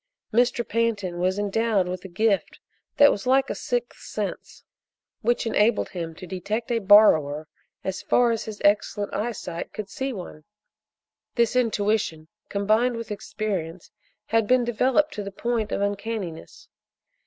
Mr. 0.33 0.67
Pantin 0.67 1.19
was 1.19 1.37
endowed 1.37 1.87
with 1.87 2.03
a 2.03 2.07
gift 2.07 2.59
that 2.97 3.11
was 3.11 3.27
like 3.27 3.51
a 3.51 3.53
sixth 3.53 3.99
sense, 3.99 4.63
which 5.21 5.45
enabled 5.45 5.89
him 5.89 6.15
to 6.15 6.25
detect 6.25 6.71
a 6.71 6.79
borrower 6.79 7.47
as 7.83 8.01
far 8.01 8.31
as 8.31 8.45
his 8.45 8.59
excellent 8.65 9.13
eyesight 9.13 9.71
could 9.73 9.91
see 9.91 10.11
one. 10.11 10.43
This 11.35 11.55
intuition, 11.55 12.29
combined 12.49 12.95
with 12.97 13.11
experience, 13.11 13.91
had 14.25 14.47
been 14.47 14.63
developed 14.63 15.13
to 15.13 15.23
the 15.23 15.31
point 15.31 15.71
of 15.71 15.81
uncanniness. 15.81 16.67